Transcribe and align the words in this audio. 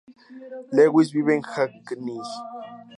Lewis 0.71 1.11
vive 1.11 1.35
en 1.35 1.43
Hackney. 1.43 2.21